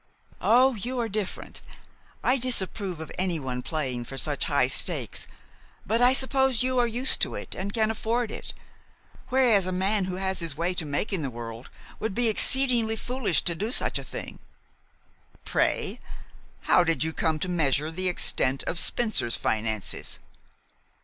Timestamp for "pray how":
15.45-16.83